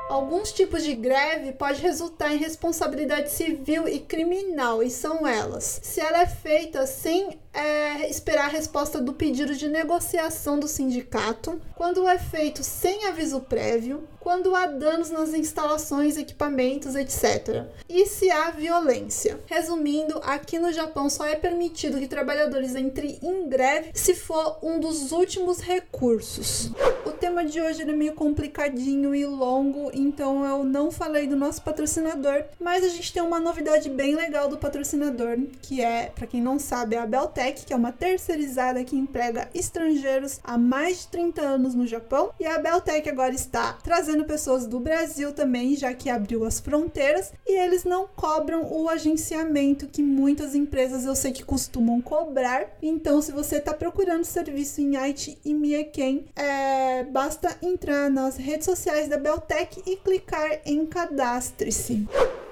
Alguns 0.09 0.51
tipos 0.51 0.83
de 0.83 0.93
greve 0.93 1.53
pode 1.53 1.81
resultar 1.81 2.33
em 2.33 2.37
responsabilidade 2.37 3.31
civil 3.31 3.87
e 3.87 3.99
criminal, 3.99 4.83
e 4.83 4.89
são 4.89 5.25
elas: 5.25 5.79
se 5.83 6.01
ela 6.01 6.21
é 6.21 6.27
feita 6.27 6.85
sem 6.85 7.39
é, 7.53 8.09
esperar 8.09 8.45
a 8.45 8.49
resposta 8.49 9.01
do 9.01 9.13
pedido 9.13 9.55
de 9.55 9.67
negociação 9.67 10.59
do 10.59 10.67
sindicato, 10.67 11.61
quando 11.75 12.07
é 12.07 12.17
feito 12.17 12.63
sem 12.63 13.05
aviso 13.05 13.41
prévio, 13.41 14.07
quando 14.19 14.55
há 14.55 14.67
danos 14.67 15.09
nas 15.09 15.33
instalações, 15.33 16.15
equipamentos, 16.15 16.95
etc. 16.95 17.65
E 17.89 18.05
se 18.05 18.29
há 18.29 18.51
violência. 18.51 19.39
Resumindo, 19.47 20.21
aqui 20.23 20.59
no 20.59 20.71
Japão 20.71 21.09
só 21.09 21.25
é 21.25 21.35
permitido 21.35 21.97
que 21.97 22.07
trabalhadores 22.07 22.75
entrem 22.75 23.17
em 23.21 23.49
greve 23.49 23.89
se 23.93 24.13
for 24.13 24.59
um 24.61 24.79
dos 24.79 25.11
últimos 25.11 25.59
recursos. 25.59 26.71
O 27.05 27.11
tema 27.11 27.43
de 27.43 27.59
hoje 27.59 27.81
é 27.81 27.85
meio 27.85 28.13
complicadinho 28.13 29.13
e 29.15 29.25
longo, 29.25 29.89
então 29.93 30.45
eu 30.45 30.63
não 30.63 30.91
falei 30.91 31.25
do 31.25 31.35
nosso 31.35 31.61
patrocinador, 31.63 32.43
mas 32.59 32.83
a 32.83 32.89
gente 32.89 33.11
tem 33.11 33.23
uma 33.23 33.39
novidade 33.39 33.89
bem 33.89 34.15
legal 34.15 34.47
do 34.47 34.57
patrocinador, 34.57 35.37
que 35.63 35.81
é, 35.81 36.11
para 36.13 36.27
quem 36.27 36.41
não 36.41 36.59
sabe, 36.59 36.95
a 36.95 37.07
Beltec, 37.07 37.40
que 37.49 37.73
é 37.73 37.75
uma 37.75 37.91
terceirizada 37.91 38.83
que 38.83 38.95
emprega 38.95 39.49
estrangeiros 39.53 40.39
há 40.43 40.57
mais 40.57 41.01
de 41.01 41.07
30 41.07 41.41
anos 41.41 41.73
no 41.73 41.87
Japão, 41.87 42.31
e 42.39 42.45
a 42.45 42.59
Beltec 42.59 43.09
agora 43.09 43.33
está 43.33 43.73
trazendo 43.83 44.25
pessoas 44.25 44.67
do 44.67 44.79
Brasil 44.79 45.31
também, 45.31 45.75
já 45.75 45.93
que 45.93 46.09
abriu 46.09 46.45
as 46.45 46.59
fronteiras, 46.59 47.31
e 47.47 47.57
eles 47.57 47.83
não 47.83 48.07
cobram 48.15 48.71
o 48.71 48.89
agenciamento 48.89 49.87
que 49.87 50.03
muitas 50.03 50.53
empresas 50.53 51.05
eu 51.05 51.15
sei 51.15 51.31
que 51.31 51.43
costumam 51.43 52.01
cobrar. 52.01 52.67
Então, 52.81 53.21
se 53.21 53.31
você 53.31 53.57
está 53.57 53.73
procurando 53.73 54.25
serviço 54.25 54.81
em 54.81 54.95
Haiti 54.97 55.37
e 55.43 55.53
Mieken, 55.53 56.25
é, 56.35 57.03
basta 57.05 57.57
entrar 57.61 58.09
nas 58.09 58.37
redes 58.37 58.65
sociais 58.65 59.07
da 59.07 59.17
Beltec 59.17 59.81
e 59.85 59.95
clicar 59.95 60.59
em 60.65 60.85
cadastre-se. 60.85 62.07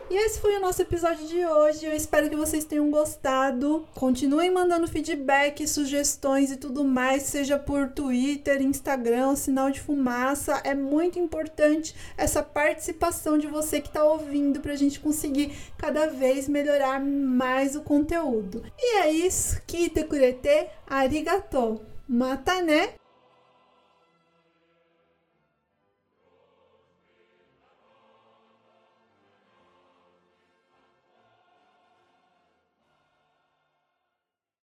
E 0.10 0.16
esse 0.16 0.40
foi 0.40 0.58
o 0.58 0.60
nosso 0.60 0.82
episódio 0.82 1.28
de 1.28 1.46
hoje. 1.46 1.86
Eu 1.86 1.96
espero 1.96 2.32
que 2.32 2.36
vocês 2.36 2.66
tenham 2.66 2.90
gostado. 2.90 3.88
Continuem 3.94 4.50
mandando 4.50 4.88
feedback, 4.88 5.68
sugestões 5.68 6.52
e 6.52 6.58
tudo 6.58 6.84
mais, 6.84 7.24
seja 7.24 7.60
por 7.60 7.90
Twitter, 7.90 8.60
Instagram, 8.60 9.36
sinal 9.36 9.70
de 9.70 9.80
fumaça. 9.80 10.62
É 10.64 10.74
muito 10.74 11.20
importante 11.20 11.96
essa 12.18 12.42
participação 12.42 13.38
de 13.38 13.46
você 13.46 13.80
que 13.80 13.90
está 13.90 14.04
ouvindo 14.04 14.60
para 14.60 14.74
a 14.74 14.76
gente 14.76 15.00
conseguir 15.00 15.56
cada 15.78 16.08
vez 16.08 16.50
melhorar 16.50 17.00
mais 17.00 17.76
o 17.76 17.82
conteúdo. 17.82 18.64
E 18.80 19.02
é 19.02 19.12
isso. 19.12 19.62
Kite 19.68 20.04
kurete 20.06 20.70
arigatou. 20.88 21.84
Mata 22.08 22.64
né? 22.64 22.94